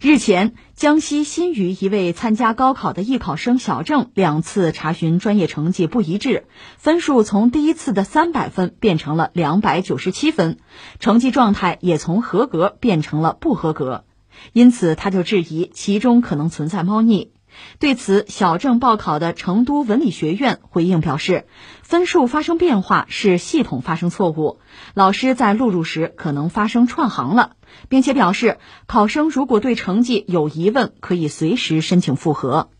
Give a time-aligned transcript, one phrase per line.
[0.00, 6.44] 日前，江西新余一位参加高考的艺考生小郑两次查询专业成绩不一致，
[6.76, 10.60] 分数从第一次的三百分变成了两百九十七分，
[11.00, 14.04] 成绩状态也从合格变成了不合格，
[14.52, 17.32] 因此他就质疑其中可能存在猫腻。
[17.80, 21.48] 对此，小郑报考的成都文理学院回应表示，
[21.82, 24.60] 分数发生变化是系统发生错误，
[24.94, 27.56] 老师在录入时可能发生串行了，
[27.88, 32.70] 并且表示考生如果对成绩有疑问，可以随时申请复核。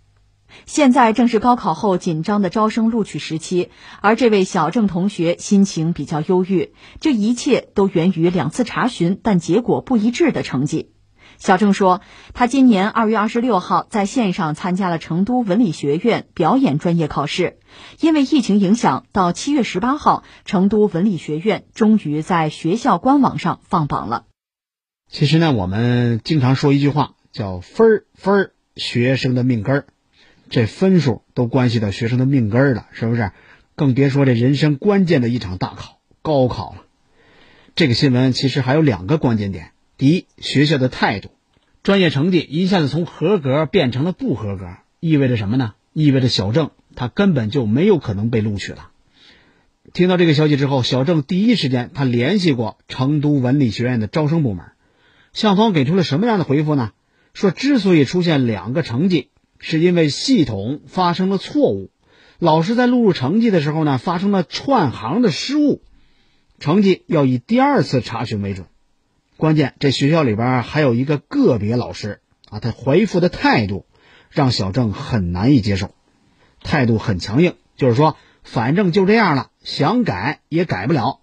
[0.65, 3.69] 现在正是高考后紧张的招生录取时期，
[4.01, 10.91] 而这位小郑同学心情比较忧郁，这一切都源于两次查询但结果不一致的成绩。
[11.37, 12.01] 小郑说，
[12.33, 17.59] 他今年二月二十六号在线上参加了成都文理学院表演专业考试，
[18.01, 24.28] 因为疫情影响，到七月十八号，成都文理学院终于在学校官网上放榜了。
[25.11, 29.87] 其实呢，我们经常说一句话，叫“分儿分儿，学生的命根儿”，
[30.51, 33.33] 这分数都关系到学生的命根儿了，是不是？
[33.75, 36.85] 更别说这人生关键的一场大考——高考了。
[37.75, 39.71] 这个新闻其实还有两个关键点。
[39.97, 41.31] 第一，学校的态度，
[41.83, 44.67] 专业成绩一下子从合格变成了不合格，
[45.01, 45.75] 意味着什么呢？
[45.95, 48.91] 意味着小郑他根本就没有可能被录取了。
[49.95, 54.67] 听到这个消息之后，小郑第一时间他联系过成都文理学院的招生部门，
[55.33, 56.93] 校方给出了什么样的回复呢？
[57.35, 61.91] 说之所以出现两个成绩，是因为系统发生了错误，
[62.39, 65.83] 老师在录入成绩的时候呢，发生了串行的失误，
[66.59, 68.67] 成绩要以第二次查询为准。
[69.37, 72.21] 关键，这学校里边还有一个个别老师
[72.51, 73.87] 啊，他回复的态度
[74.31, 75.93] 让小郑很难以接受，
[76.65, 81.21] 态度很强硬，就是说，反正就这样了，想改也改不了。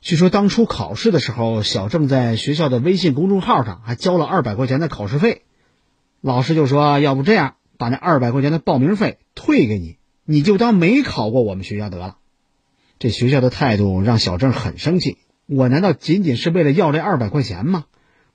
[0.00, 5.42] 据说当初考试的时候，小郑在学校的微信公众号上还交了二百块钱的考试费，
[6.22, 12.16] 老师就说，要不这样，把那二百块钱的报名费退给你，你就当没考过我们学校得了。
[12.98, 15.18] 这学校的态度让小郑很生气。
[15.46, 17.84] 我难道仅仅是为了要这二百块钱吗？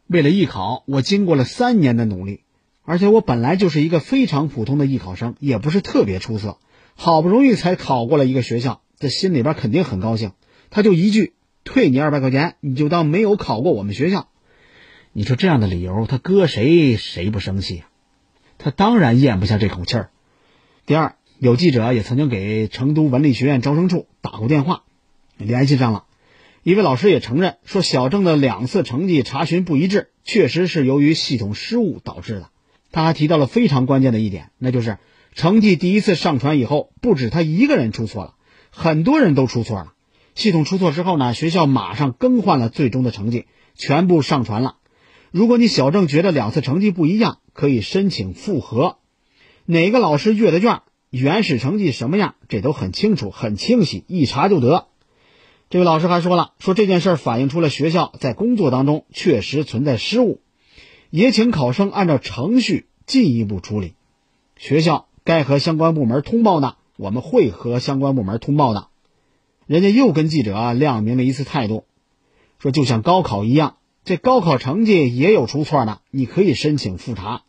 [0.06, 2.42] 为了艺考，我经过了三年的努力，
[2.84, 6.60] 而且我本来就是一个非常普通的艺考生，也不是特别出色，
[6.94, 10.34] 好不容易才考过了一个学校，这心里边肯定很高兴。
[10.70, 11.34] 他就一句
[11.66, 14.30] 退你二百块钱，你就当没有考过我们学校。
[15.12, 17.90] 你说这样的理由，他搁谁谁不生气啊？
[18.58, 20.12] 他当然咽不下这口气儿。
[20.86, 24.84] 第二，有记者也曾经给成都文理学院招生处打过电话，
[25.38, 26.06] 联系上了。
[26.64, 32.50] 一位老师也承认说，小郑的两次成绩查询不一致，确实是由于系统失误导致的。
[32.92, 35.00] 他还提到了非常关键的一点，那就是
[35.34, 38.36] 成绩第一次上传以后，不止他一个人出错了，
[38.70, 39.94] 很多人都出错了。
[40.36, 44.76] 系统出错之后呢，学校马上更换了最终的成绩，全部上传了。
[45.32, 48.98] 如果你小郑觉得两次成绩不一样，可以申请复核。
[49.66, 54.88] 哪个老师阅的卷，原始成绩什么样，这都很清楚、很清晰，一查就得。
[55.70, 60.42] 这位老师还说了，说这件事反映出了学校在工作当中确实存在失误，
[61.10, 63.94] 也请考生按照程序进一步处理。
[64.58, 68.90] 学校该和相关部门通报的，我们会和相关部门通报的。
[69.68, 71.86] 人家又跟记者啊亮明了一次态度，
[72.60, 77.44] 说就像高考一样，这高考成绩也有出错的，你可以申请复查。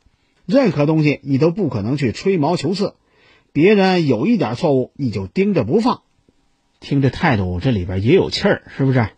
[0.46, 2.94] 任何东西你都不可能去吹毛求疵，
[3.52, 6.02] 别人有一点错误你就盯着不放。
[6.80, 9.08] 听这态度，这里边也有气儿，是不是？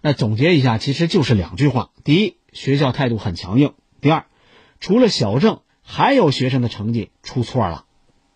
[0.00, 3.70] 那总结一下，其实就是两句话：第一，学校态度很强硬；
[4.00, 4.26] 第二，
[4.80, 7.84] 除了小郑，还有学生的成绩出错了。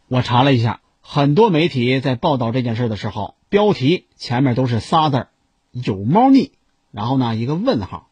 [0.08, 5.28] 我查了一下，很多媒体在报道这件事的时候，标题前面都是仨字儿
[5.72, 6.52] “有猫腻”，
[6.90, 8.08] 然后呢一个问号。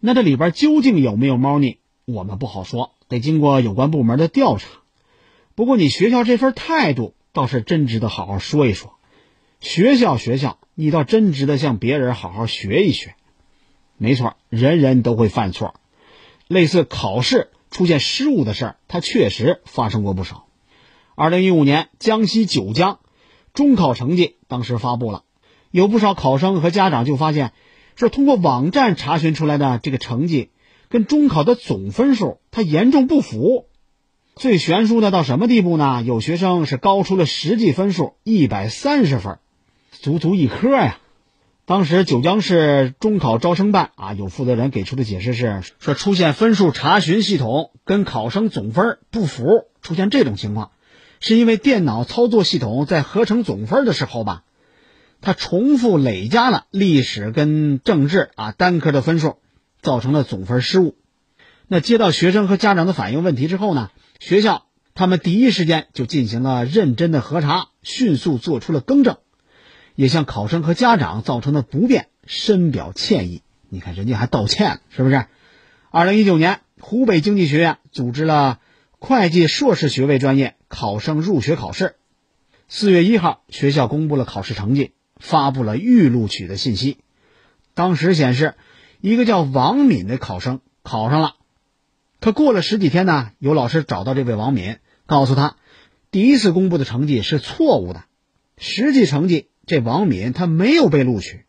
[0.00, 4.66] 那这里边究竟有没有猫腻，我们不好说，得经过有关部门的调查。
[5.54, 8.94] 不过你学校这份态度倒是真值得好好说一说。
[9.60, 13.14] 学校，学校，你倒真值得向别人好好学一学。
[13.98, 15.74] 没错，人人都会犯错，
[16.48, 20.46] 类似考试出现失误的事儿，它确实发生过不少。
[21.14, 23.00] 二零一五年，江西九江
[23.56, 25.24] 中考成绩当时发布了，
[25.72, 27.52] 有不少考生和家长就发现，
[27.96, 30.50] 说通过网站查询出来的这个成绩，
[30.90, 33.66] 跟中考的总分数它严重不符。
[34.34, 36.02] 最悬殊的到什么地步呢？
[36.02, 39.38] 有学生是高出了实际分数一百三十分。
[39.90, 40.98] 足足一科呀！
[41.64, 49.46] 当时九江市中考招生办啊，有负责人给出的解释是说，出现分数查询系统跟考生总分不符，
[49.80, 50.70] 出现这种情况，
[51.26, 54.44] 是因为电脑操作系统在合成总分的时候吧，
[55.20, 59.38] 它重复累加了历史跟政治啊单科的分数，
[59.82, 60.94] 造成了总分失误。
[61.66, 63.90] 那接到学生和家长的反映问题之后呢，
[64.20, 69.16] 学校他们第一时间就进行了认真的核查，迅速做出了更正，
[69.96, 73.42] 也向考生和家长造成的不便深表歉意。
[73.68, 75.26] 你看人家还道歉了，是不是？
[75.90, 78.60] 二零一九年，湖北经济学院组织了
[78.98, 81.96] 会计硕士学位专业考生入学考试。
[82.66, 86.98] 四月一号，学校公布了考试成绩，发布了预录取的信息。
[87.74, 88.54] 当时显示，
[89.00, 91.34] 一个叫王敏的考生考上了。
[92.20, 95.56] 可过了十几天呢，有老师找到这位王敏，告诉他，
[96.10, 98.04] 第一次公布的成绩是错误的，
[98.56, 101.44] 实际成绩这王敏他没有被录取。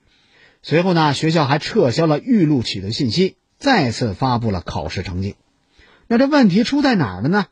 [0.62, 5.38] 随后呢，学校还撤销了预录取的信息，再次发布了考试成绩。
[6.08, 7.48] 那这问题出在哪儿了呢？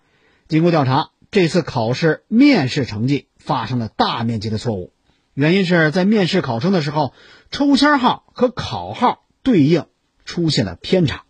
[0.47, 4.93] 经过调查，这次考试面试成绩发生了大面积的错误，
[5.33, 7.13] 原因是在面试考生的时候，
[7.51, 9.85] 抽签号和考号对应
[10.23, 11.23] 出现了偏差。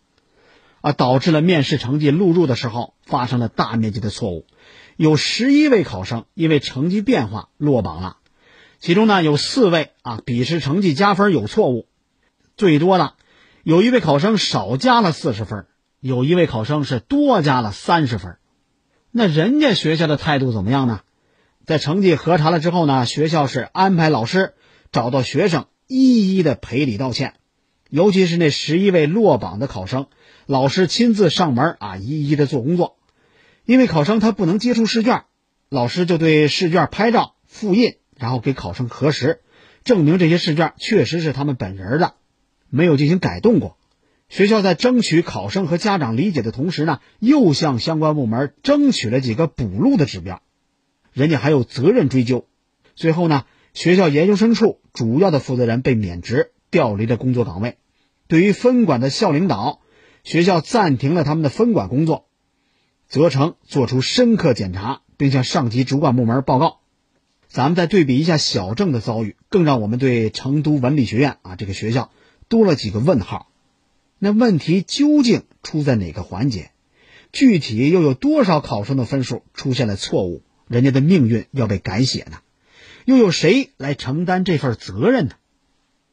[0.82, 4.46] 啊，导致了面试成绩录入的时候发生了大面积的错误，
[4.96, 8.18] 有十一位考生因为成绩变化落榜了，
[8.78, 11.88] 其中呢有四位啊笔试成绩加分有错误，
[12.56, 13.14] 最多的
[13.64, 15.66] 有一位考生少加了四十分，
[16.00, 18.36] 有一位考生是多加了三十分，
[19.10, 21.00] 那人家学校的态度怎么样呢？
[21.64, 24.54] 在成绩核查了之后呢，学校是安排老师
[24.92, 27.34] 找到学生一一的赔礼道歉，
[27.90, 30.06] 尤其是那十一位落榜的考生。
[30.46, 32.98] 老师亲自上门啊，一一的做工作。
[33.64, 35.24] 因为考生他不能接触试卷，
[35.68, 39.40] 老师就对试卷拍照、复印，然后给考生核实，
[39.82, 42.14] 证明这些试卷确实是他们本人的，
[42.68, 43.76] 没有进行改动过。
[44.28, 50.42] 学校在争取考生和家长理解的同时呢，又向相关部门争取了几个补录的指标，
[51.12, 52.46] 人家还有责任追究。
[52.94, 53.44] 最后呢，
[53.74, 57.78] 学校研究生处主要的负责人被免职，调离了工作岗位。
[58.28, 59.80] 对于分管的校领导。
[60.24, 62.26] 学校暂停了他们的分管工作，
[63.06, 66.80] 责成做出深刻检查，并向上级主管部门报告。
[67.46, 72.10] 咱们再对比一下小郑的遭遇，更让我们对成都文理学院啊这个学校
[72.48, 73.52] 多了几个问号。
[74.18, 76.70] 那问题究竟出在哪个环节？
[77.32, 80.42] 具体又有多少考生的分数出现了错误？
[80.68, 82.38] 人家的命运要被改写呢？
[83.04, 85.32] 又有谁来承担这份责任呢？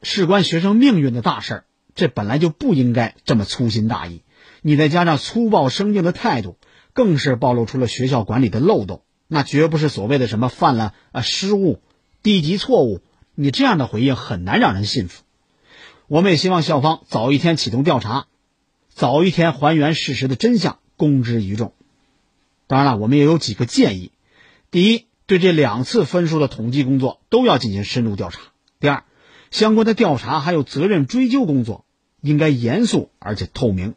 [0.01, 1.65] 事关学生命运的大事儿。
[1.95, 4.23] 这本来就不应该这么粗心大意，
[4.61, 6.57] 你再加上粗暴生硬的态度，
[6.91, 9.03] 更是暴露出了学校管理的漏洞。
[9.27, 11.81] 那绝不是所谓的什么犯了啊失误、
[12.21, 12.99] 低级错误，
[13.33, 15.22] 你这样的回应很难让人信服。
[16.07, 18.27] 我们也希望校方早一天启动调查，
[18.89, 21.73] 早一天还原事实的真相，公之于众。
[22.67, 24.11] 当然了，我们也有几个建议：
[24.69, 28.39] 第一，对这两次分数的统计工作都要进行深入调查；
[28.79, 29.03] 第二。
[29.51, 31.85] 相关的调查还有责任追究工作，
[32.21, 33.93] 应该严肃而且透明。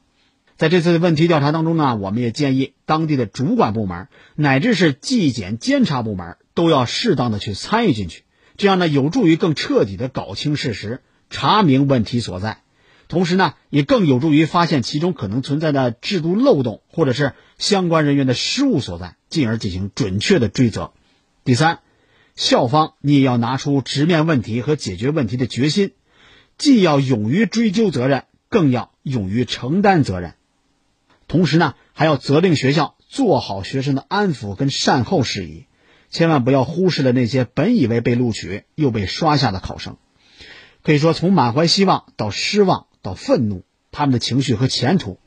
[0.59, 8.25] 在这次问题调查当中呢，我们也建议当地的主管部门乃至是纪检监察部门都要适当的去参与进去，
[8.59, 11.01] 这样呢有助于更彻底的搞清事实，
[11.31, 12.63] 查明问题所在，
[13.09, 20.93] 同时呢也更有助于发现其中可能存在的制度漏洞或者是相关人员的失误所在，进而进行准确的追责。
[21.45, 21.81] 第三。
[22.39, 25.93] 校方，你也要拿出直面问题和解决问题的决心，
[26.59, 30.35] 既要勇于追究责任，更要勇于承担责任。
[31.29, 35.65] 同时呢，还要责令学校做好学生的安抚跟善后事宜，
[36.11, 39.97] 千万不要忽视了那些本以为被录取又被刷下的考生。
[40.87, 45.19] 可以说，从满怀希望到失望到愤怒，他们的情绪和前途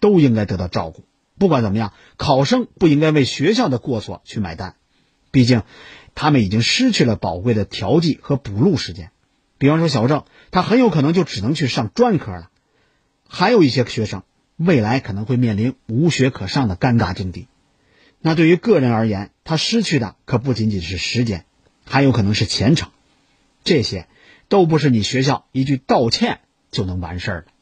[0.00, 1.04] 都应该得到照顾。
[1.38, 4.76] 不管怎么样，考生不应该为学校的过错去买单，
[5.30, 5.62] 毕竟。
[6.14, 9.10] 他们已经失去了宝贵的调剂和补录时间，
[9.58, 12.50] 比方说小郑，他很有可能就只能去上专科了；
[13.28, 14.22] 还有一些学生，
[14.56, 17.48] 未来可能会面临无学可上的尴尬境地。
[18.20, 21.44] 那对于个人而言，他失去的可不仅仅是时间，
[21.84, 22.90] 还有可能是前程。
[23.64, 24.06] 这些，
[24.48, 27.53] 都不是你学校一句道歉就能完事儿的。